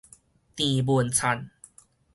[0.55, 1.47] 鄭文燦